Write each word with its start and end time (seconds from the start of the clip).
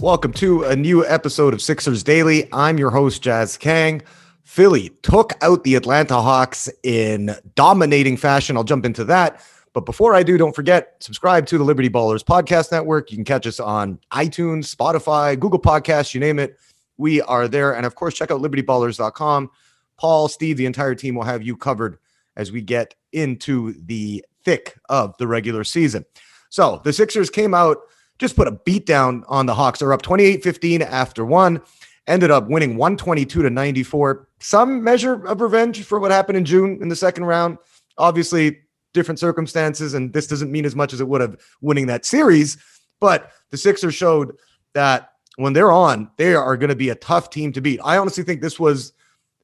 Welcome 0.00 0.32
to 0.34 0.62
a 0.62 0.76
new 0.76 1.04
episode 1.04 1.52
of 1.52 1.60
Sixers 1.60 2.04
Daily. 2.04 2.48
I'm 2.52 2.78
your 2.78 2.90
host, 2.90 3.20
Jas 3.20 3.56
Kang. 3.56 4.00
Philly 4.44 4.90
took 5.02 5.32
out 5.42 5.64
the 5.64 5.74
Atlanta 5.74 6.22
Hawks 6.22 6.70
in 6.84 7.34
dominating 7.56 8.16
fashion. 8.16 8.56
I'll 8.56 8.62
jump 8.62 8.86
into 8.86 9.02
that. 9.06 9.44
But 9.72 9.86
before 9.86 10.14
I 10.14 10.22
do, 10.22 10.38
don't 10.38 10.54
forget, 10.54 10.94
subscribe 11.00 11.46
to 11.46 11.58
the 11.58 11.64
Liberty 11.64 11.90
Ballers 11.90 12.22
Podcast 12.22 12.70
Network. 12.70 13.10
You 13.10 13.16
can 13.16 13.24
catch 13.24 13.44
us 13.44 13.58
on 13.58 13.98
iTunes, 14.12 14.72
Spotify, 14.72 15.36
Google 15.36 15.60
Podcasts, 15.60 16.14
you 16.14 16.20
name 16.20 16.38
it. 16.38 16.60
We 16.96 17.20
are 17.22 17.48
there. 17.48 17.74
And 17.74 17.84
of 17.84 17.96
course, 17.96 18.14
check 18.14 18.30
out 18.30 18.40
libertyballers.com. 18.40 19.50
Paul, 19.96 20.28
Steve, 20.28 20.58
the 20.58 20.66
entire 20.66 20.94
team 20.94 21.16
will 21.16 21.24
have 21.24 21.42
you 21.42 21.56
covered 21.56 21.98
as 22.36 22.52
we 22.52 22.62
get 22.62 22.94
into 23.12 23.74
the 23.86 24.24
thick 24.44 24.78
of 24.88 25.16
the 25.18 25.26
regular 25.26 25.64
season. 25.64 26.04
So 26.50 26.80
the 26.84 26.92
Sixers 26.92 27.30
came 27.30 27.52
out 27.52 27.78
just 28.18 28.36
put 28.36 28.48
a 28.48 28.52
beat 28.52 28.86
down 28.86 29.24
on 29.28 29.46
the 29.46 29.54
Hawks. 29.54 29.78
They're 29.78 29.92
up 29.92 30.02
28 30.02 30.42
15 30.42 30.82
after 30.82 31.24
one, 31.24 31.62
ended 32.06 32.30
up 32.30 32.48
winning 32.48 32.76
122 32.76 33.42
to 33.42 33.50
94. 33.50 34.28
Some 34.40 34.82
measure 34.82 35.26
of 35.26 35.40
revenge 35.40 35.84
for 35.84 35.98
what 35.98 36.10
happened 36.10 36.38
in 36.38 36.44
June 36.44 36.78
in 36.80 36.88
the 36.88 36.96
second 36.96 37.24
round. 37.24 37.58
Obviously, 37.96 38.58
different 38.94 39.18
circumstances, 39.18 39.94
and 39.94 40.12
this 40.12 40.26
doesn't 40.26 40.50
mean 40.50 40.64
as 40.64 40.74
much 40.76 40.92
as 40.92 41.00
it 41.00 41.08
would 41.08 41.20
have 41.20 41.36
winning 41.60 41.86
that 41.86 42.04
series. 42.04 42.56
But 43.00 43.30
the 43.50 43.56
Sixers 43.56 43.94
showed 43.94 44.36
that 44.74 45.12
when 45.36 45.52
they're 45.52 45.72
on, 45.72 46.10
they 46.16 46.34
are 46.34 46.56
going 46.56 46.70
to 46.70 46.76
be 46.76 46.90
a 46.90 46.96
tough 46.96 47.30
team 47.30 47.52
to 47.52 47.60
beat. 47.60 47.80
I 47.84 47.98
honestly 47.98 48.24
think 48.24 48.40
this 48.40 48.58
was 48.58 48.92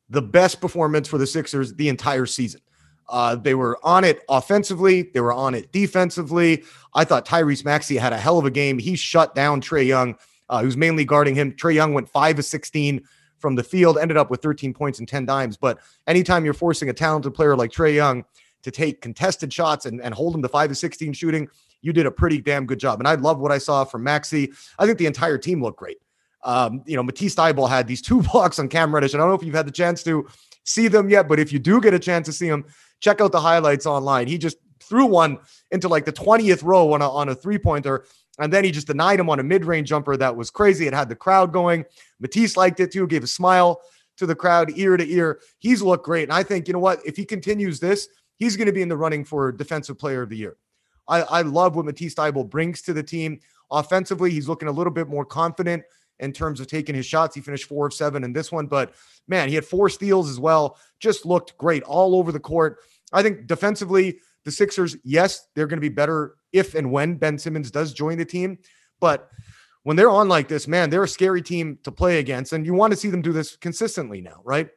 the 0.09 0.23
best 0.23 0.61
performance 0.61 1.09
for 1.09 1.19
the 1.19 1.27
Sixers 1.27 1.75
the 1.75 1.89
entire 1.89 2.27
season. 2.27 2.61
Uh, 3.09 3.37
they 3.37 3.55
were 3.55 3.79
on 3.85 4.05
it 4.05 4.23
offensively. 4.29 5.03
They 5.03 5.21
were 5.21 5.33
on 5.33 5.55
it 5.55 5.73
defensively. 5.73 6.65
I 6.95 7.05
thought 7.05 7.27
Tyrese 7.27 7.65
Maxey 7.65 7.97
had 7.97 8.13
a 8.13 8.19
hell 8.19 8.39
of 8.39 8.45
a 8.45 8.51
game. 8.51 8.79
He 8.79 8.97
shut 8.97 9.35
down 9.35 9.61
Trae 9.61 9.87
Young, 9.87 10.17
uh, 10.49 10.63
who's 10.63 10.77
mainly 10.77 11.05
guarding 11.05 11.35
him. 11.35 11.53
Trae 11.53 11.75
Young 11.75 11.95
went 11.95 12.09
five 12.09 12.39
of 12.39 12.45
16 12.45 13.03
from 13.39 13.57
the 13.57 13.63
field, 13.63 13.99
ended 13.99 14.17
up 14.17 14.31
with 14.31 14.41
13 14.41 14.73
points 14.73 14.99
and 14.99 15.09
10 15.09 15.27
dimes. 15.27 15.57
But 15.57 15.79
anytime 16.07 16.45
you're 16.45 16.55
forcing 16.55 16.89
a 16.89 16.95
talented 16.95 17.35
player 17.35 17.57
like 17.57 17.71
Trae 17.71 17.95
Young 17.95 18.25
to 18.63 18.71
take 18.71 19.03
contested 19.03 19.53
shots 19.53 19.85
and, 19.85 20.01
and 20.01 20.15
hold 20.15 20.35
him 20.35 20.43
to 20.43 20.49
five 20.49 20.71
of 20.71 20.79
16 20.79 21.13
shooting, 21.13 21.49
you 21.83 21.93
did 21.93 22.07
a 22.07 22.11
pretty 22.11 22.41
damn 22.41 22.65
good 22.65 22.79
job. 22.79 23.01
And 23.01 23.07
I 23.07 23.15
love 23.17 23.39
what 23.39 23.53
I 23.53 23.59
saw 23.59 23.85
from 23.85 24.03
Maxey. 24.03 24.51
I 24.79 24.87
think 24.87 24.97
the 24.97 25.07
entire 25.07 25.37
team 25.37 25.63
looked 25.63 25.79
great. 25.79 25.99
Um, 26.43 26.83
you 26.87 26.97
know, 26.97 27.03
Matisse 27.03 27.35
Thybulle 27.35 27.69
had 27.69 27.87
these 27.87 28.01
two 28.01 28.23
blocks 28.33 28.59
on 28.59 28.69
Cam 28.69 28.95
Reddish. 28.95 29.15
I 29.15 29.19
don't 29.19 29.29
know 29.29 29.35
if 29.35 29.43
you've 29.43 29.55
had 29.55 29.67
the 29.67 29.73
chance 29.73 30.03
to 30.05 30.27
see 30.65 30.89
them 30.89 31.11
yet, 31.11 31.29
but 31.29 31.39
if 31.39 31.53
you 31.53 31.59
do 31.59 31.81
get 31.81 31.93
a 31.93 31.99
chance 31.99 32.27
to 32.27 32.33
see 32.33 32.49
them, 32.49 32.65
check 33.01 33.21
out 33.21 33.33
the 33.33 33.41
highlights 33.41 33.87
online. 33.87 34.27
He 34.27 34.39
just 34.39 34.57
threw 34.81 35.07
one 35.07 35.39
into 35.71 35.89
like 35.89 36.05
the 36.05 36.13
20th 36.13 36.63
row 36.63 36.93
on 36.93 37.03
a, 37.03 37.09
on 37.09 37.29
a 37.29 37.35
three 37.35 37.59
pointer. 37.59 38.05
And 38.39 38.53
then 38.53 38.65
he 38.65 38.71
just 38.71 38.87
denied 38.87 39.21
him 39.21 39.31
on 39.31 39.41
a 39.41 39.45
mid 39.45 39.65
range 39.65 39.89
jumper 39.89 40.17
that 40.17 40.37
was 40.37 40.51
crazy. 40.51 40.87
It 40.87 40.95
had 40.95 41.09
the 41.09 41.17
crowd 41.17 41.53
going. 41.53 41.85
Matisse 42.21 42.57
liked 42.57 42.81
it 42.81 42.93
too, 42.93 43.07
gave 43.07 43.23
a 43.23 43.29
smile 43.29 43.81
to 44.17 44.27
the 44.27 44.35
crowd 44.35 44.73
ear 44.77 44.97
to 44.97 45.09
ear. 45.09 45.41
He's 45.59 45.83
looked 45.83 46.05
great. 46.05 46.25
And 46.25 46.33
I 46.33 46.43
think, 46.43 46.67
you 46.67 46.73
know 46.73 46.81
what? 46.81 47.01
If 47.05 47.17
he 47.17 47.25
continues 47.25 47.81
this, 47.81 48.09
he's 48.37 48.57
going 48.57 48.67
to 48.67 48.73
be 48.73 48.83
in 48.83 48.89
the 48.89 48.97
running 48.97 49.25
for 49.25 49.53
Defensive 49.53 49.99
Player 49.99 50.23
of 50.23 50.31
the 50.31 50.37
Year. 50.37 50.57
I, 51.09 51.23
I 51.23 51.43
love 51.43 51.77
what 51.77 51.85
Matisse 51.85 52.15
Thybulle 52.15 52.49
brings 52.49 52.83
to 52.83 52.93
the 52.93 53.03
team. 53.03 53.41
Offensively, 53.71 54.31
he's 54.31 54.49
looking 54.49 54.69
a 54.69 54.73
little 54.73 54.93
bit 54.93 55.09
more 55.09 55.25
confident 55.25 55.85
in 56.21 56.33
terms 56.33 56.61
of 56.61 56.67
taking 56.67 56.95
his 56.95 57.07
shots. 57.07 57.35
He 57.35 57.41
finished 57.41 57.67
four 57.67 57.87
of 57.87 57.95
seven 57.95 58.25
in 58.25 58.33
this 58.33 58.53
one, 58.53 58.67
but 58.67 58.95
man, 59.29 59.49
he 59.49 59.55
had 59.55 59.65
four 59.65 59.89
steals 59.89 60.31
as 60.31 60.39
well. 60.39 60.79
Just 61.01 61.27
looked 61.27 61.57
great 61.59 61.83
all 61.85 62.15
over 62.17 62.33
the 62.33 62.41
court. 62.41 62.79
I 63.13 63.23
think 63.23 63.47
defensively, 63.47 64.21
the 64.45 64.51
Sixers, 64.51 64.97
yes, 65.05 65.49
they're 65.55 65.67
going 65.67 65.79
to 65.79 65.89
be 65.89 65.89
better 65.89 66.37
if 66.53 66.75
and 66.75 66.91
when 66.91 67.17
Ben 67.17 67.39
Simmons 67.39 67.71
does 67.71 67.93
join 67.93 68.19
the 68.19 68.25
team. 68.25 68.59
But 69.01 69.29
when 69.83 69.97
they're 69.97 70.11
on 70.11 70.29
like 70.29 70.49
this, 70.49 70.69
man, 70.69 70.91
they're 70.91 71.03
a 71.03 71.09
scary 71.09 71.43
team 71.43 71.79
to 71.85 71.93
play 71.93 72.19
against. 72.19 72.53
And 72.53 72.65
you 72.67 72.75
want 72.75 72.93
to 72.93 72.97
see 72.97 73.09
them 73.09 73.23
do 73.23 73.33
this 73.33 73.57
consistently 73.57 74.21
now, 74.21 74.41
right? 74.45 74.69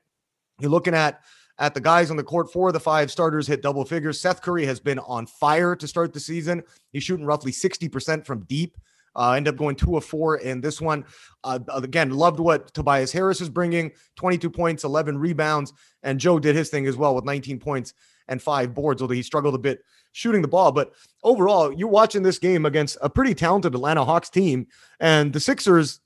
You're 0.60 0.72
looking 0.72 0.94
at 0.94 1.22
at 1.60 1.74
the 1.74 1.82
guys 1.82 2.12
on 2.12 2.18
the 2.18 2.24
court. 2.24 2.52
Four 2.52 2.68
of 2.68 2.74
the 2.74 2.80
five 2.80 3.12
starters 3.12 3.48
hit 3.48 3.62
double 3.62 3.84
figures. 3.86 4.20
Seth 4.20 4.42
Curry 4.42 4.66
has 4.66 4.80
been 4.80 5.00
on 5.00 5.26
fire 5.26 5.76
to 5.76 5.88
start 5.88 6.14
the 6.14 6.20
season. 6.20 6.64
He's 6.92 7.04
shooting 7.04 7.26
roughly 7.26 7.52
60% 7.52 8.26
from 8.26 8.44
deep. 8.46 8.78
Uh, 9.18 9.32
end 9.32 9.48
up 9.48 9.58
going 9.58 9.76
two 9.76 9.98
of 9.98 10.06
four 10.06 10.38
in 10.38 10.62
this 10.62 10.80
one. 10.80 11.04
Uh, 11.44 11.60
again, 11.74 12.12
loved 12.12 12.40
what 12.40 12.74
Tobias 12.74 13.12
Harris 13.12 13.42
is 13.42 13.50
bringing 13.50 13.92
22 14.16 14.50
points, 14.50 14.84
11 14.84 15.18
rebounds. 15.18 15.74
And 16.04 16.20
Joe 16.20 16.40
did 16.40 16.56
his 16.56 16.70
thing 16.70 16.86
as 16.86 16.96
well 16.96 17.16
with 17.16 17.26
19 17.26 17.60
points 17.60 17.94
and 18.28 18.42
five 18.42 18.74
boards, 18.74 19.02
although 19.02 19.16
he 19.16 19.24
struggled 19.24 19.56
a 19.56 19.60
bit 19.60 19.80
shooting 20.12 20.42
the 20.42 20.48
ball. 20.48 20.72
But 20.72 20.94
overall, 21.24 21.74
you're 21.74 21.88
watching 21.88 22.22
this 22.22 22.38
game 22.38 22.66
against 22.66 22.98
a 23.02 23.10
pretty 23.10 23.34
talented 23.34 23.74
Atlanta 23.74 24.06
Hawks 24.06 24.30
team. 24.30 24.68
And 25.00 25.34
the 25.34 25.40
Sixers, 25.40 26.00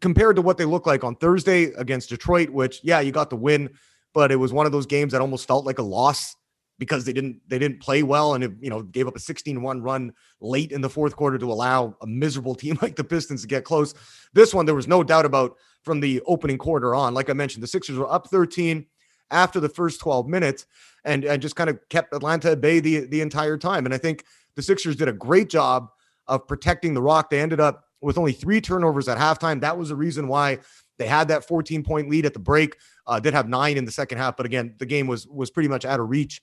compared 0.00 0.36
to 0.36 0.42
what 0.42 0.58
they 0.58 0.64
look 0.64 0.86
like 0.86 1.04
on 1.04 1.16
Thursday 1.16 1.64
against 1.76 2.10
Detroit, 2.10 2.50
which, 2.50 2.80
yeah, 2.82 3.00
you 3.00 3.12
got 3.12 3.30
the 3.30 3.36
win, 3.36 3.70
but 4.12 4.30
it 4.30 4.36
was 4.36 4.52
one 4.52 4.66
of 4.66 4.72
those 4.72 4.86
games 4.86 5.12
that 5.12 5.20
almost 5.20 5.48
felt 5.48 5.64
like 5.64 5.78
a 5.78 5.82
loss 5.82 6.36
because 6.78 7.04
they 7.04 7.12
didn't 7.12 7.40
they 7.48 7.58
didn't 7.58 7.80
play 7.80 8.02
well 8.02 8.34
and 8.34 8.44
it, 8.44 8.52
you 8.60 8.70
know 8.70 8.82
gave 8.82 9.06
up 9.06 9.16
a 9.16 9.20
16-1 9.20 9.82
run 9.82 10.12
late 10.40 10.72
in 10.72 10.80
the 10.80 10.90
fourth 10.90 11.14
quarter 11.14 11.38
to 11.38 11.50
allow 11.50 11.96
a 12.02 12.06
miserable 12.06 12.54
team 12.62 12.78
like 12.82 12.96
the 12.96 13.04
Pistons 13.04 13.42
to 13.42 13.48
get 13.48 13.64
close. 13.64 13.94
This 14.32 14.54
one 14.54 14.66
there 14.66 14.74
was 14.74 14.88
no 14.88 15.02
doubt 15.02 15.24
about 15.24 15.56
from 15.82 16.00
the 16.00 16.20
opening 16.26 16.58
quarter 16.58 16.94
on. 16.94 17.14
Like 17.14 17.28
I 17.28 17.32
mentioned, 17.32 17.62
the 17.62 17.68
Sixers 17.68 17.98
were 17.98 18.10
up 18.10 18.28
13 18.28 18.86
after 19.30 19.60
the 19.60 19.68
first 19.68 20.00
12 20.00 20.28
minutes 20.28 20.66
and, 21.04 21.24
and 21.24 21.42
just 21.42 21.56
kind 21.56 21.70
of 21.70 21.78
kept 21.88 22.14
Atlanta 22.14 22.52
at 22.52 22.60
bay 22.60 22.80
the, 22.80 23.06
the 23.06 23.20
entire 23.20 23.58
time. 23.58 23.84
And 23.84 23.94
I 23.94 23.98
think 23.98 24.24
the 24.54 24.62
Sixers 24.62 24.96
did 24.96 25.08
a 25.08 25.12
great 25.12 25.48
job 25.48 25.88
of 26.28 26.46
protecting 26.46 26.94
the 26.94 27.02
rock. 27.02 27.30
They 27.30 27.40
ended 27.40 27.58
up 27.58 27.84
with 28.00 28.18
only 28.18 28.32
three 28.32 28.60
turnovers 28.60 29.08
at 29.08 29.18
halftime. 29.18 29.60
That 29.60 29.78
was 29.78 29.88
the 29.88 29.96
reason 29.96 30.28
why 30.28 30.58
they 30.98 31.06
had 31.06 31.28
that 31.28 31.46
14 31.46 31.82
point 31.82 32.10
lead 32.10 32.26
at 32.26 32.34
the 32.34 32.38
break. 32.38 32.76
Uh, 33.06 33.18
did 33.18 33.34
have 33.34 33.48
nine 33.48 33.76
in 33.76 33.84
the 33.84 33.90
second 33.90 34.18
half, 34.18 34.36
but 34.36 34.46
again, 34.46 34.74
the 34.78 34.86
game 34.86 35.06
was 35.06 35.26
was 35.26 35.50
pretty 35.50 35.68
much 35.68 35.84
out 35.84 35.98
of 35.98 36.08
reach 36.08 36.42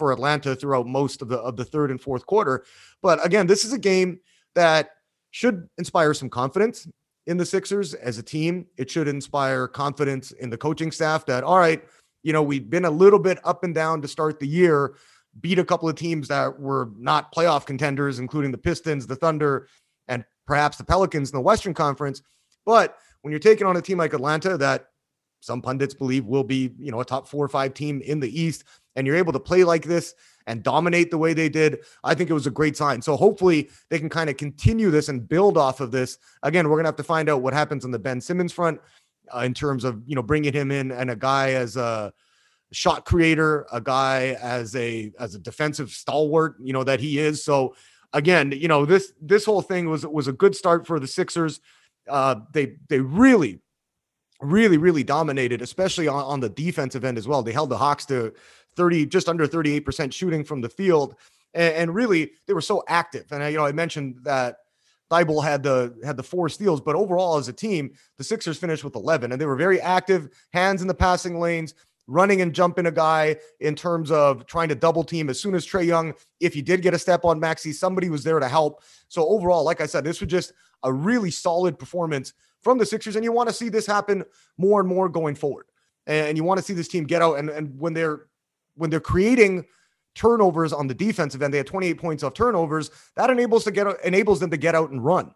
for 0.00 0.12
Atlanta 0.12 0.56
throughout 0.56 0.86
most 0.86 1.20
of 1.20 1.28
the 1.28 1.36
of 1.40 1.56
the 1.56 1.64
third 1.64 1.90
and 1.90 2.00
fourth 2.00 2.24
quarter. 2.24 2.64
But 3.02 3.24
again, 3.24 3.46
this 3.46 3.66
is 3.66 3.74
a 3.74 3.78
game 3.78 4.18
that 4.54 4.92
should 5.30 5.68
inspire 5.76 6.14
some 6.14 6.30
confidence 6.30 6.88
in 7.26 7.36
the 7.36 7.44
Sixers 7.44 7.92
as 7.92 8.16
a 8.16 8.22
team. 8.22 8.66
It 8.78 8.90
should 8.90 9.08
inspire 9.08 9.68
confidence 9.68 10.32
in 10.32 10.48
the 10.48 10.56
coaching 10.56 10.90
staff 10.90 11.26
that 11.26 11.44
all 11.44 11.58
right, 11.58 11.84
you 12.22 12.32
know, 12.32 12.42
we've 12.42 12.70
been 12.70 12.86
a 12.86 12.90
little 12.90 13.18
bit 13.18 13.38
up 13.44 13.62
and 13.62 13.74
down 13.74 14.00
to 14.00 14.08
start 14.08 14.40
the 14.40 14.48
year, 14.48 14.94
beat 15.42 15.58
a 15.58 15.64
couple 15.64 15.86
of 15.86 15.96
teams 15.96 16.28
that 16.28 16.58
were 16.58 16.88
not 16.96 17.32
playoff 17.34 17.66
contenders, 17.66 18.18
including 18.18 18.52
the 18.52 18.58
Pistons, 18.58 19.06
the 19.06 19.16
Thunder, 19.16 19.68
and 20.08 20.24
perhaps 20.46 20.78
the 20.78 20.84
Pelicans 20.84 21.30
in 21.30 21.36
the 21.36 21.42
Western 21.42 21.74
Conference. 21.74 22.22
But 22.64 22.96
when 23.20 23.32
you're 23.32 23.38
taking 23.38 23.66
on 23.66 23.76
a 23.76 23.82
team 23.82 23.98
like 23.98 24.14
Atlanta 24.14 24.56
that 24.56 24.86
some 25.40 25.62
pundits 25.62 25.94
believe 25.94 26.26
will 26.26 26.44
be, 26.44 26.72
you 26.78 26.92
know, 26.92 27.00
a 27.00 27.04
top 27.04 27.26
four 27.28 27.44
or 27.44 27.48
five 27.48 27.74
team 27.74 28.00
in 28.02 28.20
the 28.20 28.40
East, 28.40 28.64
and 28.94 29.06
you're 29.06 29.16
able 29.16 29.32
to 29.32 29.40
play 29.40 29.64
like 29.64 29.84
this 29.84 30.14
and 30.46 30.62
dominate 30.62 31.10
the 31.10 31.18
way 31.18 31.32
they 31.32 31.48
did, 31.48 31.78
I 32.02 32.14
think 32.14 32.30
it 32.30 32.34
was 32.34 32.46
a 32.46 32.50
great 32.50 32.76
sign. 32.76 33.00
So 33.02 33.16
hopefully 33.16 33.70
they 33.88 33.98
can 33.98 34.08
kind 34.08 34.28
of 34.28 34.36
continue 34.36 34.90
this 34.90 35.08
and 35.08 35.28
build 35.28 35.56
off 35.56 35.80
of 35.80 35.90
this. 35.92 36.18
Again, 36.42 36.68
we're 36.68 36.82
to 36.82 36.88
have 36.88 36.96
to 36.96 37.04
find 37.04 37.28
out 37.28 37.42
what 37.42 37.54
happens 37.54 37.84
on 37.84 37.90
the 37.90 37.98
Ben 37.98 38.20
Simmons 38.20 38.52
front 38.52 38.80
uh, 39.34 39.40
in 39.40 39.54
terms 39.54 39.84
of 39.84 40.02
you 40.06 40.14
know 40.14 40.22
bringing 40.22 40.52
him 40.52 40.70
in 40.70 40.90
and 40.90 41.10
a 41.10 41.16
guy 41.16 41.52
as 41.52 41.76
a 41.76 42.12
shot 42.72 43.04
creator, 43.04 43.66
a 43.72 43.80
guy 43.80 44.36
as 44.42 44.74
a 44.76 45.12
as 45.18 45.34
a 45.34 45.38
defensive 45.38 45.90
stalwart, 45.90 46.56
you 46.60 46.72
know 46.72 46.84
that 46.84 47.00
he 47.00 47.18
is. 47.18 47.42
So 47.44 47.74
again, 48.12 48.52
you 48.52 48.68
know 48.68 48.84
this 48.84 49.12
this 49.20 49.44
whole 49.44 49.62
thing 49.62 49.88
was 49.88 50.06
was 50.06 50.28
a 50.28 50.32
good 50.32 50.56
start 50.56 50.86
for 50.86 50.98
the 50.98 51.06
Sixers. 51.06 51.60
Uh, 52.08 52.36
they 52.52 52.76
they 52.88 53.00
really 53.00 53.60
really 54.42 54.78
really 54.78 55.04
dominated 55.04 55.60
especially 55.60 56.08
on, 56.08 56.24
on 56.24 56.40
the 56.40 56.48
defensive 56.48 57.04
end 57.04 57.18
as 57.18 57.28
well. 57.28 57.42
They 57.42 57.52
held 57.52 57.70
the 57.70 57.78
hawks 57.78 58.06
to 58.06 58.32
30 58.76 59.06
just 59.06 59.28
under 59.28 59.46
38% 59.46 60.12
shooting 60.12 60.44
from 60.44 60.60
the 60.60 60.68
field. 60.68 61.16
And, 61.54 61.74
and 61.74 61.94
really 61.94 62.32
they 62.46 62.54
were 62.54 62.60
so 62.60 62.82
active. 62.88 63.26
And 63.32 63.42
I, 63.42 63.48
you 63.48 63.58
know 63.58 63.66
i 63.66 63.72
mentioned 63.72 64.18
that 64.22 64.56
Thybulle 65.10 65.42
had 65.42 65.62
the 65.62 65.98
had 66.04 66.16
the 66.16 66.22
four 66.22 66.48
steals, 66.48 66.80
but 66.80 66.94
overall 66.94 67.36
as 67.36 67.48
a 67.48 67.52
team, 67.52 67.92
the 68.16 68.24
Sixers 68.24 68.58
finished 68.58 68.84
with 68.84 68.94
11, 68.94 69.32
and 69.32 69.40
they 69.40 69.46
were 69.46 69.56
very 69.56 69.80
active, 69.80 70.28
hands 70.52 70.82
in 70.82 70.88
the 70.88 70.94
passing 70.94 71.40
lanes, 71.40 71.74
running 72.10 72.42
and 72.42 72.52
jumping 72.52 72.86
a 72.86 72.90
guy 72.90 73.36
in 73.60 73.76
terms 73.76 74.10
of 74.10 74.44
trying 74.46 74.68
to 74.68 74.74
double 74.74 75.04
team 75.04 75.30
as 75.30 75.38
soon 75.38 75.54
as 75.54 75.64
Trae 75.64 75.86
Young, 75.86 76.12
if 76.40 76.52
he 76.52 76.60
did 76.60 76.82
get 76.82 76.92
a 76.92 76.98
step 76.98 77.24
on 77.24 77.38
Maxey, 77.38 77.72
somebody 77.72 78.10
was 78.10 78.24
there 78.24 78.40
to 78.40 78.48
help. 78.48 78.82
So 79.08 79.26
overall, 79.28 79.64
like 79.64 79.80
I 79.80 79.86
said, 79.86 80.04
this 80.04 80.20
was 80.20 80.28
just 80.28 80.52
a 80.82 80.92
really 80.92 81.30
solid 81.30 81.78
performance 81.78 82.32
from 82.62 82.78
the 82.78 82.84
Sixers, 82.84 83.14
and 83.14 83.24
you 83.24 83.32
want 83.32 83.48
to 83.48 83.54
see 83.54 83.68
this 83.68 83.86
happen 83.86 84.24
more 84.58 84.80
and 84.80 84.88
more 84.88 85.08
going 85.08 85.36
forward. 85.36 85.66
And 86.06 86.36
you 86.36 86.42
want 86.42 86.58
to 86.58 86.64
see 86.64 86.74
this 86.74 86.88
team 86.88 87.04
get 87.04 87.22
out 87.22 87.38
and, 87.38 87.48
and 87.48 87.78
when 87.78 87.94
they're 87.94 88.26
when 88.74 88.90
they're 88.90 89.00
creating 89.00 89.66
turnovers 90.14 90.72
on 90.72 90.86
the 90.88 90.94
defensive 90.94 91.42
end. 91.42 91.54
They 91.54 91.58
had 91.58 91.66
28 91.66 91.94
points 91.94 92.22
off 92.24 92.34
turnovers. 92.34 92.90
That 93.14 93.30
enables 93.30 93.64
to 93.64 93.70
get 93.70 93.86
enables 94.04 94.40
them 94.40 94.50
to 94.50 94.56
get 94.56 94.74
out 94.74 94.90
and 94.90 95.04
run. 95.04 95.32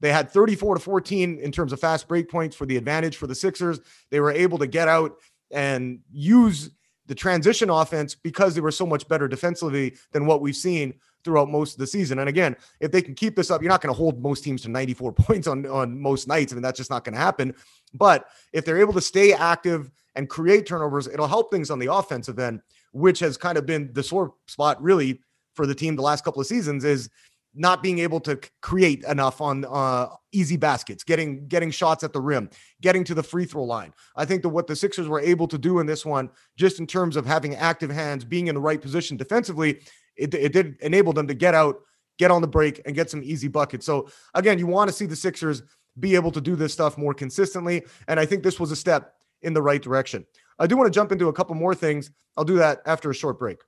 They 0.00 0.12
had 0.12 0.30
34 0.30 0.74
to 0.74 0.80
14 0.80 1.38
in 1.38 1.52
terms 1.52 1.72
of 1.72 1.80
fast 1.80 2.06
break 2.06 2.30
points 2.30 2.54
for 2.54 2.66
the 2.66 2.76
advantage 2.76 3.16
for 3.16 3.26
the 3.26 3.34
Sixers. 3.34 3.80
They 4.10 4.20
were 4.20 4.30
able 4.30 4.58
to 4.58 4.66
get 4.66 4.88
out 4.88 5.16
and 5.50 6.00
use 6.10 6.70
the 7.06 7.14
transition 7.14 7.70
offense 7.70 8.14
because 8.14 8.54
they 8.54 8.60
were 8.60 8.70
so 8.70 8.86
much 8.86 9.06
better 9.08 9.28
defensively 9.28 9.96
than 10.12 10.26
what 10.26 10.40
we've 10.40 10.56
seen 10.56 10.94
throughout 11.24 11.48
most 11.48 11.74
of 11.74 11.78
the 11.78 11.86
season. 11.86 12.18
And 12.18 12.28
again, 12.28 12.56
if 12.80 12.90
they 12.92 13.02
can 13.02 13.14
keep 13.14 13.36
this 13.36 13.50
up, 13.50 13.62
you're 13.62 13.70
not 13.70 13.80
going 13.80 13.94
to 13.94 13.98
hold 13.98 14.20
most 14.20 14.44
teams 14.44 14.62
to 14.62 14.70
94 14.70 15.12
points 15.12 15.46
on, 15.46 15.66
on 15.66 16.00
most 16.00 16.28
nights. 16.28 16.52
I 16.52 16.56
mean, 16.56 16.62
that's 16.62 16.78
just 16.78 16.90
not 16.90 17.04
going 17.04 17.14
to 17.14 17.20
happen. 17.20 17.54
But 17.94 18.26
if 18.52 18.64
they're 18.64 18.80
able 18.80 18.92
to 18.94 19.00
stay 19.00 19.32
active 19.32 19.90
and 20.14 20.28
create 20.28 20.66
turnovers, 20.66 21.06
it'll 21.06 21.28
help 21.28 21.50
things 21.50 21.70
on 21.70 21.78
the 21.78 21.92
offensive 21.92 22.38
end, 22.38 22.60
which 22.92 23.20
has 23.20 23.36
kind 23.36 23.58
of 23.58 23.66
been 23.66 23.92
the 23.92 24.02
sore 24.02 24.34
spot 24.46 24.82
really 24.82 25.20
for 25.54 25.66
the 25.66 25.74
team 25.74 25.96
the 25.96 26.02
last 26.02 26.24
couple 26.24 26.40
of 26.40 26.46
seasons 26.46 26.84
is 26.84 27.08
not 27.56 27.82
being 27.82 27.98
able 27.98 28.20
to 28.20 28.38
create 28.60 29.02
enough 29.04 29.40
on 29.40 29.64
uh, 29.64 30.08
easy 30.32 30.56
baskets, 30.56 31.02
getting 31.02 31.48
getting 31.48 31.70
shots 31.70 32.04
at 32.04 32.12
the 32.12 32.20
rim, 32.20 32.50
getting 32.82 33.02
to 33.04 33.14
the 33.14 33.22
free 33.22 33.46
throw 33.46 33.64
line. 33.64 33.92
I 34.14 34.26
think 34.26 34.42
that 34.42 34.50
what 34.50 34.66
the 34.66 34.76
Sixers 34.76 35.08
were 35.08 35.20
able 35.20 35.48
to 35.48 35.58
do 35.58 35.80
in 35.80 35.86
this 35.86 36.04
one, 36.04 36.30
just 36.56 36.78
in 36.78 36.86
terms 36.86 37.16
of 37.16 37.24
having 37.24 37.54
active 37.56 37.90
hands, 37.90 38.24
being 38.24 38.48
in 38.48 38.54
the 38.54 38.60
right 38.60 38.80
position 38.80 39.16
defensively, 39.16 39.80
it, 40.16 40.34
it 40.34 40.52
did 40.52 40.76
enable 40.82 41.14
them 41.14 41.26
to 41.26 41.34
get 41.34 41.54
out, 41.54 41.80
get 42.18 42.30
on 42.30 42.42
the 42.42 42.48
break, 42.48 42.82
and 42.84 42.94
get 42.94 43.10
some 43.10 43.22
easy 43.24 43.48
buckets. 43.48 43.86
So 43.86 44.08
again, 44.34 44.58
you 44.58 44.66
want 44.66 44.88
to 44.88 44.94
see 44.94 45.06
the 45.06 45.16
Sixers 45.16 45.62
be 45.98 46.14
able 46.14 46.30
to 46.32 46.42
do 46.42 46.56
this 46.56 46.74
stuff 46.74 46.98
more 46.98 47.14
consistently, 47.14 47.84
and 48.06 48.20
I 48.20 48.26
think 48.26 48.42
this 48.42 48.60
was 48.60 48.70
a 48.70 48.76
step 48.76 49.14
in 49.42 49.54
the 49.54 49.62
right 49.62 49.80
direction. 49.80 50.26
I 50.58 50.66
do 50.66 50.76
want 50.76 50.92
to 50.92 50.96
jump 50.96 51.10
into 51.10 51.28
a 51.28 51.32
couple 51.32 51.54
more 51.54 51.74
things. 51.74 52.10
I'll 52.36 52.44
do 52.44 52.56
that 52.56 52.82
after 52.84 53.10
a 53.10 53.14
short 53.14 53.38
break. 53.38 53.58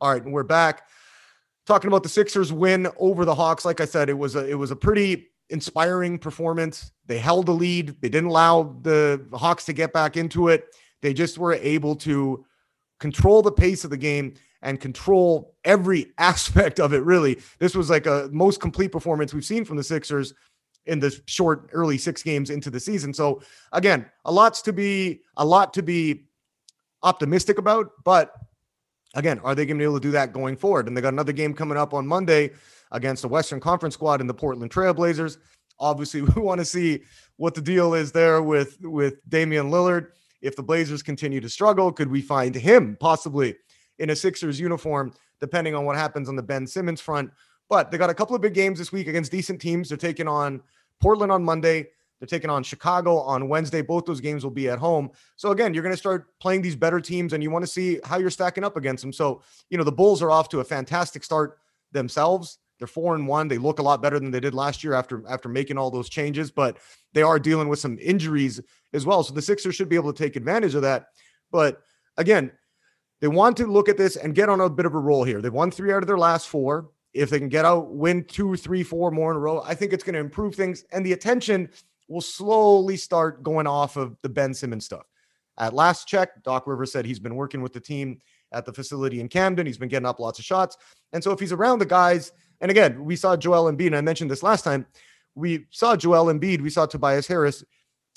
All 0.00 0.10
right, 0.10 0.22
and 0.22 0.32
we're 0.32 0.42
back 0.42 0.82
talking 1.66 1.88
about 1.88 2.02
the 2.02 2.08
Sixers 2.08 2.52
win 2.52 2.88
over 2.98 3.24
the 3.24 3.34
Hawks. 3.34 3.64
Like 3.64 3.80
I 3.80 3.84
said, 3.84 4.08
it 4.08 4.18
was 4.18 4.36
a 4.36 4.46
it 4.48 4.54
was 4.54 4.70
a 4.70 4.76
pretty 4.76 5.28
inspiring 5.50 6.18
performance. 6.18 6.92
They 7.06 7.18
held 7.18 7.46
the 7.46 7.52
lead. 7.52 8.00
They 8.00 8.08
didn't 8.08 8.30
allow 8.30 8.76
the 8.82 9.24
Hawks 9.32 9.64
to 9.66 9.72
get 9.72 9.92
back 9.92 10.16
into 10.16 10.48
it. 10.48 10.74
They 11.02 11.12
just 11.12 11.38
were 11.38 11.54
able 11.54 11.96
to 11.96 12.44
control 12.98 13.42
the 13.42 13.52
pace 13.52 13.84
of 13.84 13.90
the 13.90 13.96
game 13.96 14.34
and 14.62 14.80
control 14.80 15.54
every 15.64 16.12
aspect 16.18 16.80
of 16.80 16.92
it. 16.92 17.02
Really, 17.02 17.40
this 17.58 17.74
was 17.74 17.90
like 17.90 18.06
a 18.06 18.28
most 18.32 18.60
complete 18.60 18.92
performance 18.92 19.34
we've 19.34 19.44
seen 19.44 19.64
from 19.64 19.76
the 19.76 19.84
Sixers 19.84 20.34
in 20.86 21.00
the 21.00 21.18
short 21.26 21.70
early 21.72 21.96
six 21.96 22.22
games 22.22 22.50
into 22.50 22.70
the 22.70 22.80
season. 22.80 23.14
So 23.14 23.42
again, 23.72 24.06
a 24.26 24.32
lot's 24.32 24.60
to 24.62 24.72
be 24.72 25.22
a 25.36 25.44
lot 25.44 25.72
to 25.74 25.82
be 25.82 26.26
optimistic 27.02 27.58
about, 27.58 27.90
but 28.04 28.32
again, 29.14 29.40
are 29.40 29.54
they 29.54 29.64
going 29.66 29.78
to 29.78 29.82
be 29.82 29.84
able 29.84 30.00
to 30.00 30.00
do 30.00 30.10
that 30.12 30.32
going 30.32 30.56
forward? 30.56 30.88
And 30.88 30.96
they 30.96 31.00
got 31.00 31.12
another 31.12 31.32
game 31.32 31.54
coming 31.54 31.78
up 31.78 31.94
on 31.94 32.06
Monday 32.06 32.50
against 32.92 33.22
the 33.22 33.28
Western 33.28 33.60
Conference 33.60 33.94
squad 33.94 34.20
in 34.20 34.26
the 34.26 34.34
Portland 34.34 34.70
Trailblazers. 34.70 35.38
Obviously, 35.78 36.22
we 36.36 36.42
want 36.42 36.60
to 36.60 36.64
see 36.64 37.02
what 37.36 37.54
the 37.54 37.60
deal 37.60 37.94
is 37.94 38.12
there 38.12 38.42
with 38.42 38.78
with 38.82 39.14
Damian 39.28 39.70
Lillard. 39.70 40.08
If 40.40 40.56
the 40.56 40.62
Blazers 40.62 41.02
continue 41.02 41.40
to 41.40 41.48
struggle, 41.48 41.90
could 41.90 42.10
we 42.10 42.20
find 42.20 42.54
him 42.54 42.96
possibly 43.00 43.56
in 43.98 44.10
a 44.10 44.16
Sixers 44.16 44.60
uniform, 44.60 45.14
depending 45.40 45.74
on 45.74 45.86
what 45.86 45.96
happens 45.96 46.28
on 46.28 46.36
the 46.36 46.42
Ben 46.42 46.66
Simmons 46.66 47.00
front? 47.00 47.30
But 47.70 47.90
they 47.90 47.96
got 47.96 48.10
a 48.10 48.14
couple 48.14 48.36
of 48.36 48.42
big 48.42 48.52
games 48.52 48.78
this 48.78 48.92
week 48.92 49.08
against 49.08 49.32
decent 49.32 49.60
teams. 49.60 49.88
They're 49.88 49.96
taking 49.96 50.28
on 50.28 50.62
Portland 51.00 51.32
on 51.32 51.42
Monday. 51.42 51.88
They're 52.18 52.26
taking 52.26 52.50
on 52.50 52.62
Chicago 52.62 53.18
on 53.18 53.48
Wednesday. 53.48 53.82
Both 53.82 54.06
those 54.06 54.20
games 54.20 54.44
will 54.44 54.50
be 54.50 54.68
at 54.68 54.78
home. 54.78 55.10
So 55.36 55.50
again, 55.50 55.74
you're 55.74 55.82
going 55.82 55.94
to 55.94 55.98
start 55.98 56.26
playing 56.38 56.62
these 56.62 56.76
better 56.76 57.00
teams 57.00 57.32
and 57.32 57.42
you 57.42 57.50
want 57.50 57.64
to 57.64 57.70
see 57.70 57.98
how 58.04 58.18
you're 58.18 58.30
stacking 58.30 58.64
up 58.64 58.76
against 58.76 59.02
them. 59.02 59.12
So, 59.12 59.42
you 59.70 59.78
know, 59.78 59.84
the 59.84 59.92
Bulls 59.92 60.22
are 60.22 60.30
off 60.30 60.48
to 60.50 60.60
a 60.60 60.64
fantastic 60.64 61.24
start 61.24 61.58
themselves. 61.92 62.58
They're 62.78 62.88
4 62.88 63.14
and 63.14 63.28
1. 63.28 63.48
They 63.48 63.58
look 63.58 63.78
a 63.78 63.82
lot 63.82 64.02
better 64.02 64.18
than 64.18 64.30
they 64.30 64.40
did 64.40 64.54
last 64.54 64.82
year 64.82 64.94
after 64.94 65.22
after 65.28 65.48
making 65.48 65.78
all 65.78 65.90
those 65.90 66.08
changes, 66.08 66.50
but 66.50 66.78
they 67.12 67.22
are 67.22 67.38
dealing 67.38 67.68
with 67.68 67.78
some 67.78 67.98
injuries 68.00 68.60
as 68.92 69.06
well. 69.06 69.22
So 69.22 69.32
the 69.32 69.42
Sixers 69.42 69.74
should 69.74 69.88
be 69.88 69.96
able 69.96 70.12
to 70.12 70.22
take 70.22 70.36
advantage 70.36 70.74
of 70.74 70.82
that. 70.82 71.06
But 71.52 71.82
again, 72.16 72.50
they 73.20 73.28
want 73.28 73.56
to 73.58 73.66
look 73.66 73.88
at 73.88 73.96
this 73.96 74.16
and 74.16 74.34
get 74.34 74.48
on 74.48 74.60
a 74.60 74.68
bit 74.68 74.86
of 74.86 74.94
a 74.94 74.98
roll 74.98 75.24
here. 75.24 75.40
They've 75.40 75.52
won 75.52 75.70
3 75.70 75.92
out 75.92 76.02
of 76.02 76.08
their 76.08 76.18
last 76.18 76.48
4 76.48 76.88
if 77.14 77.30
they 77.30 77.38
can 77.38 77.48
get 77.48 77.64
out, 77.64 77.94
win 77.94 78.24
two, 78.24 78.56
three, 78.56 78.82
four 78.82 79.10
more 79.10 79.30
in 79.30 79.36
a 79.36 79.40
row, 79.40 79.62
I 79.64 79.74
think 79.74 79.92
it's 79.92 80.04
going 80.04 80.14
to 80.14 80.20
improve 80.20 80.54
things. 80.54 80.84
And 80.92 81.06
the 81.06 81.12
attention 81.12 81.70
will 82.08 82.20
slowly 82.20 82.96
start 82.96 83.42
going 83.42 83.66
off 83.66 83.96
of 83.96 84.16
the 84.22 84.28
Ben 84.28 84.54
Simmons 84.54 84.84
stuff. 84.84 85.06
At 85.58 85.72
last 85.72 86.08
check, 86.08 86.42
Doc 86.42 86.66
Rivers 86.66 86.92
said 86.92 87.04
he's 87.04 87.20
been 87.20 87.36
working 87.36 87.62
with 87.62 87.72
the 87.72 87.80
team 87.80 88.18
at 88.52 88.64
the 88.64 88.72
facility 88.72 89.20
in 89.20 89.28
Camden. 89.28 89.66
He's 89.66 89.78
been 89.78 89.88
getting 89.88 90.06
up 90.06 90.18
lots 90.18 90.38
of 90.38 90.44
shots. 90.44 90.76
And 91.12 91.22
so 91.22 91.30
if 91.30 91.40
he's 91.40 91.52
around 91.52 91.78
the 91.78 91.86
guys, 91.86 92.32
and 92.60 92.70
again, 92.70 93.04
we 93.04 93.16
saw 93.16 93.36
Joel 93.36 93.72
Embiid, 93.72 93.88
and 93.88 93.96
I 93.96 94.00
mentioned 94.00 94.30
this 94.30 94.42
last 94.42 94.62
time, 94.62 94.86
we 95.34 95.66
saw 95.70 95.96
Joel 95.96 96.32
Embiid, 96.32 96.60
we 96.60 96.70
saw 96.70 96.86
Tobias 96.86 97.26
Harris 97.26 97.64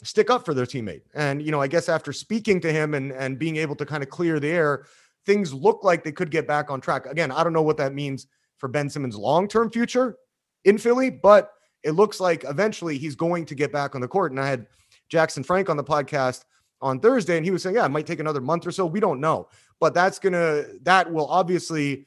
stick 0.04 0.30
up 0.30 0.46
for 0.46 0.54
their 0.54 0.66
teammate. 0.66 1.02
And, 1.16 1.42
you 1.42 1.52
know, 1.52 1.62
I 1.62 1.68
guess 1.68 1.90
after 1.90 2.14
speaking 2.14 2.60
to 2.62 2.72
him 2.72 2.94
and, 2.94 3.12
and 3.12 3.40
being 3.40 3.58
able 3.58 3.76
to 3.76 3.86
kind 3.86 4.04
of 4.04 4.10
clear 4.10 4.40
the 4.40 4.50
air, 4.50 4.86
things 5.26 5.54
look 5.54 5.84
like 5.84 6.04
they 6.04 6.12
could 6.12 6.32
get 6.32 6.48
back 6.48 6.70
on 6.70 6.82
track. 6.82 7.06
Again, 7.06 7.32
I 7.32 7.44
don't 7.44 7.54
know 7.54 7.64
what 7.64 7.78
that 7.78 7.94
means 7.94 8.28
for 8.58 8.68
Ben 8.68 8.90
Simmons' 8.90 9.18
long 9.18 9.48
term 9.48 9.70
future 9.72 10.18
in 10.66 10.78
Philly, 10.78 11.10
but 11.10 11.52
it 11.84 11.92
looks 11.92 12.20
like 12.20 12.44
eventually 12.48 12.98
he's 12.98 13.16
going 13.16 13.46
to 13.46 13.56
get 13.56 13.72
back 13.72 13.96
on 13.96 14.02
the 14.02 14.08
court. 14.08 14.32
And 14.32 14.40
I 14.40 14.48
had 14.48 14.68
Jackson 15.10 15.44
Frank 15.44 15.70
on 15.70 15.78
the 15.78 15.84
podcast 15.84 16.46
on 16.82 17.00
Thursday, 17.00 17.38
and 17.38 17.46
he 17.46 17.52
was 17.52 17.64
saying, 17.64 17.76
Yeah, 17.76 17.86
it 17.86 17.90
might 17.90 18.06
take 18.06 18.20
another 18.20 18.42
month 18.42 18.68
or 18.68 18.72
so. 18.72 18.86
We 18.86 19.00
don't 19.00 19.20
know. 19.20 19.48
But 19.80 19.94
that's 19.94 20.20
gonna 20.20 20.64
that 20.84 21.12
will 21.12 21.28
obviously 21.28 22.06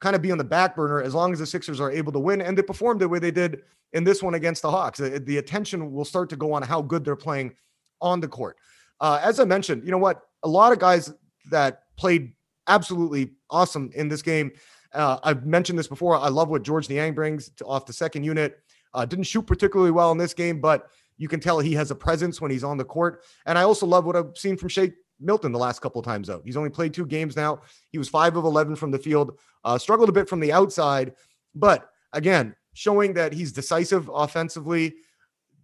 kind 0.00 0.16
of 0.16 0.22
be 0.22 0.32
on 0.32 0.38
the 0.38 0.44
back 0.44 0.74
burner 0.74 1.00
as 1.00 1.14
long 1.14 1.32
as 1.32 1.38
the 1.38 1.46
Sixers 1.46 1.80
are 1.80 1.90
able 1.90 2.10
to 2.12 2.18
win 2.18 2.40
and 2.40 2.58
they 2.58 2.62
performed 2.62 3.00
the 3.00 3.08
way 3.08 3.20
they 3.20 3.30
did 3.30 3.62
in 3.92 4.02
this 4.02 4.22
one 4.22 4.34
against 4.34 4.62
the 4.62 4.70
Hawks. 4.70 4.98
The 4.98 5.38
attention 5.38 5.92
will 5.92 6.04
start 6.04 6.28
to 6.30 6.36
go 6.36 6.52
on 6.52 6.62
how 6.62 6.82
good 6.82 7.04
they're 7.04 7.14
playing 7.14 7.54
on 8.00 8.20
the 8.20 8.26
court. 8.26 8.56
Uh, 9.00 9.20
as 9.22 9.38
I 9.38 9.44
mentioned, 9.44 9.84
you 9.84 9.92
know 9.92 9.98
what? 9.98 10.22
A 10.42 10.48
lot 10.48 10.72
of 10.72 10.80
guys 10.80 11.12
that 11.52 11.84
played 11.96 12.32
absolutely 12.66 13.30
awesome 13.50 13.90
in 13.94 14.08
this 14.08 14.22
game 14.22 14.50
uh, 14.94 15.18
I've 15.22 15.46
mentioned 15.46 15.78
this 15.78 15.88
before. 15.88 16.16
I 16.16 16.28
love 16.28 16.48
what 16.48 16.62
George 16.62 16.88
Niang 16.88 17.14
brings 17.14 17.48
to, 17.50 17.64
off 17.64 17.86
the 17.86 17.92
second 17.92 18.24
unit. 18.24 18.61
Uh, 18.94 19.04
didn't 19.04 19.24
shoot 19.24 19.46
particularly 19.46 19.90
well 19.90 20.12
in 20.12 20.18
this 20.18 20.34
game, 20.34 20.60
but 20.60 20.90
you 21.16 21.28
can 21.28 21.40
tell 21.40 21.58
he 21.60 21.74
has 21.74 21.90
a 21.90 21.94
presence 21.94 22.40
when 22.40 22.50
he's 22.50 22.64
on 22.64 22.76
the 22.76 22.84
court. 22.84 23.24
And 23.46 23.58
I 23.58 23.62
also 23.62 23.86
love 23.86 24.04
what 24.04 24.16
I've 24.16 24.36
seen 24.36 24.56
from 24.56 24.68
Shake 24.68 24.94
Milton 25.20 25.52
the 25.52 25.58
last 25.58 25.80
couple 25.80 26.00
of 26.00 26.04
times 26.04 26.28
out. 26.28 26.42
He's 26.44 26.56
only 26.56 26.70
played 26.70 26.92
two 26.92 27.06
games 27.06 27.36
now. 27.36 27.60
He 27.90 27.98
was 27.98 28.08
five 28.08 28.36
of 28.36 28.44
11 28.44 28.76
from 28.76 28.90
the 28.90 28.98
field, 28.98 29.38
uh, 29.64 29.78
struggled 29.78 30.08
a 30.08 30.12
bit 30.12 30.28
from 30.28 30.40
the 30.40 30.52
outside, 30.52 31.14
but 31.54 31.90
again, 32.12 32.54
showing 32.74 33.14
that 33.14 33.32
he's 33.32 33.52
decisive 33.52 34.10
offensively, 34.12 34.94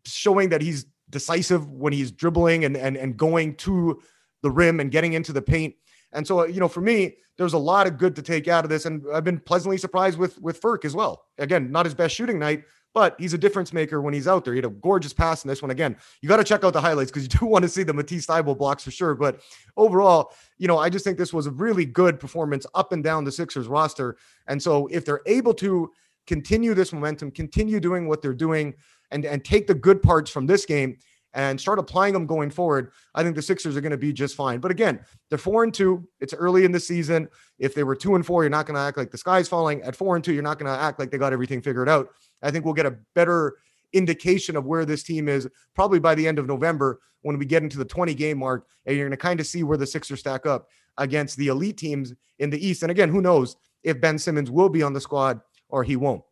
showing 0.05 0.49
that 0.51 0.63
he's 0.63 0.87
decisive 1.11 1.69
when 1.71 1.93
he's 1.93 2.11
dribbling 2.11 2.65
and, 2.65 2.77
and, 2.77 2.97
and 2.97 3.17
going 3.17 3.55
to 3.57 4.01
the 4.43 4.51
rim 4.51 4.81
and 4.81 4.91
getting 4.91 5.15
into 5.15 5.33
the 5.33 5.43
paint. 5.43 5.75
And 6.13 6.27
so, 6.27 6.47
you 6.47 6.61
know, 6.61 6.69
for 6.69 6.81
me, 6.81 7.17
there's 7.37 7.53
a 7.53 7.59
lot 7.59 7.87
of 7.87 7.99
good 7.99 8.17
to 8.17 8.23
take 8.23 8.49
out 8.49 8.65
of 8.65 8.71
this. 8.71 8.87
And 8.87 9.05
I've 9.13 9.25
been 9.25 9.39
pleasantly 9.39 9.79
surprised 9.79 10.19
with 10.19 10.41
with 10.41 10.61
Furk 10.61 10.85
as 10.85 10.95
well. 10.95 11.25
Again, 11.39 11.71
not 11.71 11.87
his 11.87 11.95
best 11.95 12.15
shooting 12.15 12.39
night, 12.39 12.65
but 12.95 13.15
he's 13.19 13.35
a 13.35 13.39
difference 13.39 13.73
maker 13.73 14.01
when 14.01 14.15
he's 14.15 14.27
out 14.27 14.45
there. 14.45 14.55
He 14.55 14.59
had 14.59 14.65
a 14.65 14.71
gorgeous 14.71 15.13
pass 15.13 15.45
in 15.45 15.49
this 15.49 15.63
one. 15.63 15.71
Again, 15.71 15.97
you 16.21 16.29
got 16.29 16.39
to 16.39 16.45
check 16.45 16.65
out 16.65 16.73
the 16.73 16.81
highlights 16.81 17.11
because 17.11 17.25
you 17.25 17.29
do 17.41 17.47
want 17.47 17.63
to 17.63 17.69
see 17.69 17.83
the 17.83 17.93
Matisse 17.93 18.27
Thybulle 18.27 18.59
blocks 18.59 18.85
for 18.85 18.91
sure. 18.91 19.15
But 19.15 19.41
overall, 19.77 20.33
you 20.59 20.67
know, 20.67 20.79
I 20.79 20.89
just 20.89 21.05
think 21.05 21.19
this 21.19 21.33
was 21.33 21.47
a 21.47 21.51
really 21.51 21.85
good 21.85 22.19
performance 22.19 22.67
up 22.75 22.93
and 22.93 23.05
down 23.05 23.25
the 23.25 23.33
Sixers 23.33 23.69
roster. 23.69 24.17
And 24.47 24.63
so 24.63 24.87
if 24.89 25.05
they're 25.05 25.23
able 25.27 25.55
to 25.55 25.91
continue 26.27 26.75
this 26.75 26.93
momentum, 26.93 27.31
continue 27.31 27.81
doing 27.81 28.09
what 28.09 28.23
they're 28.23 28.35
doing, 28.35 28.75
and 29.11 29.25
and 29.25 29.45
take 29.45 29.67
the 29.67 29.75
good 29.75 30.03
parts 30.03 30.31
from 30.31 30.47
this 30.47 30.67
game 30.67 30.99
and 31.35 31.61
start 31.61 31.79
applying 31.79 32.15
them 32.15 32.27
going 32.27 32.51
forward, 32.51 32.93
I 33.15 33.23
think 33.23 33.37
the 33.37 33.43
Sixers 33.43 33.77
are 33.77 33.81
going 33.81 33.93
to 33.93 33.99
be 33.99 34.13
just 34.13 34.35
fine. 34.35 34.61
But 34.61 34.71
again, 34.71 35.01
they're 35.29 35.39
four 35.39 35.65
and 35.65 35.73
two. 35.73 36.09
It's 36.21 36.35
early 36.35 36.65
in 36.65 36.73
the 36.73 36.81
season. 36.81 37.29
If 37.59 37.75
they 37.75 37.85
were 37.85 37.95
two 37.95 38.15
and 38.15 38.25
four, 38.25 38.43
you're 38.43 38.51
not 38.51 38.67
going 38.67 38.77
to 38.77 38.81
act 38.81 38.97
like 38.97 39.11
the 39.11 39.19
sky's 39.19 39.49
falling. 39.49 39.83
At 39.83 39.97
four 39.97 40.17
and 40.17 40.25
two, 40.25 40.33
you're 40.33 40.43
not 40.43 40.59
going 40.59 40.73
to 40.73 40.81
act 40.81 40.99
like 40.99 41.11
they 41.11 41.19
got 41.19 41.33
everything 41.33 41.61
figured 41.61 41.89
out. 41.89 42.09
I 42.43 42.51
think 42.51 42.65
we'll 42.65 42.75
get 42.75 42.87
a 42.87 42.97
better 43.15 43.57
indication 43.93 44.57
of 44.57 44.67
where 44.67 44.85
this 44.85 45.03
team 45.03 45.29
is 45.29 45.49
probably 45.75 45.99
by 45.99 46.15
the 46.15 46.27
end 46.27 46.39
of 46.39 46.47
November 46.47 47.01
when 47.23 47.39
we 47.39 47.45
get 47.45 47.63
into 47.63 47.79
the 47.79 47.85
20 47.85 48.15
game 48.15 48.39
mark. 48.39 48.67
And 48.87 48.97
you're 48.97 49.07
going 49.07 49.17
to 49.17 49.17
kind 49.17 49.41
of 49.41 49.47
see 49.47 49.63
where 49.63 49.79
the 49.79 49.87
Sixers 49.87 50.21
stack 50.21 50.47
up 50.47 50.69
against 50.97 51.37
the 51.37 51.49
elite 51.49 51.77
teams 51.77 52.15
in 52.39 52.51
the 52.51 52.67
East. 52.67 52.83
And 52.83 52.91
again, 52.91 53.09
who 53.09 53.21
knows 53.21 53.57
if 53.83 54.01
Ben 54.01 54.19
Simmons 54.19 54.51
will 54.51 54.69
be 54.69 54.83
on 54.83 54.93
the 54.93 55.01
squad 55.01 55.41
or 55.69 55.83
he 55.83 55.97
won't. 55.97 56.23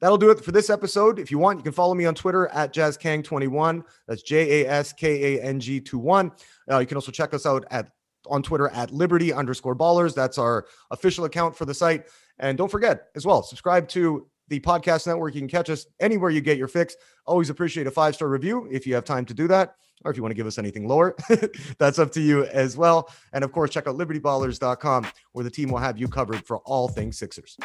That'll 0.00 0.18
do 0.18 0.30
it 0.30 0.44
for 0.44 0.52
this 0.52 0.70
episode. 0.70 1.18
If 1.18 1.30
you 1.30 1.38
want, 1.38 1.58
you 1.58 1.62
can 1.62 1.72
follow 1.72 1.94
me 1.94 2.06
on 2.06 2.14
Twitter 2.14 2.48
at 2.48 2.72
JasKang21. 2.72 3.82
That's 4.06 4.22
J 4.22 4.62
A 4.62 4.70
S 4.70 4.92
K 4.92 5.36
A 5.36 5.42
N 5.42 5.58
G 5.58 5.80
21. 5.80 6.32
Uh, 6.70 6.78
you 6.78 6.86
can 6.86 6.96
also 6.96 7.12
check 7.12 7.34
us 7.34 7.46
out 7.46 7.64
at 7.70 7.90
on 8.28 8.42
Twitter 8.42 8.68
at 8.68 8.90
Liberty 8.90 9.32
underscore 9.32 9.74
ballers. 9.74 10.14
That's 10.14 10.38
our 10.38 10.66
official 10.90 11.24
account 11.24 11.56
for 11.56 11.64
the 11.64 11.74
site. 11.74 12.06
And 12.38 12.56
don't 12.56 12.70
forget 12.70 13.08
as 13.14 13.26
well, 13.26 13.42
subscribe 13.42 13.88
to 13.88 14.26
the 14.48 14.60
podcast 14.60 15.06
network. 15.06 15.34
You 15.34 15.40
can 15.40 15.48
catch 15.48 15.70
us 15.70 15.86
anywhere 16.00 16.30
you 16.30 16.40
get 16.40 16.58
your 16.58 16.68
fix. 16.68 16.96
Always 17.26 17.50
appreciate 17.50 17.86
a 17.86 17.90
five 17.90 18.14
star 18.14 18.28
review 18.28 18.68
if 18.70 18.86
you 18.86 18.94
have 18.94 19.04
time 19.04 19.24
to 19.26 19.34
do 19.34 19.48
that, 19.48 19.74
or 20.04 20.10
if 20.10 20.16
you 20.16 20.22
want 20.22 20.30
to 20.30 20.36
give 20.36 20.46
us 20.46 20.58
anything 20.58 20.86
lower, 20.86 21.16
that's 21.78 21.98
up 21.98 22.10
to 22.12 22.20
you 22.20 22.44
as 22.46 22.76
well. 22.76 23.10
And 23.32 23.44
of 23.44 23.52
course, 23.52 23.70
check 23.70 23.86
out 23.86 23.96
libertyballers.com 23.96 25.06
where 25.32 25.44
the 25.44 25.50
team 25.50 25.70
will 25.70 25.78
have 25.78 25.98
you 25.98 26.08
covered 26.08 26.44
for 26.46 26.58
all 26.58 26.88
things 26.88 27.18
Sixers. 27.18 27.58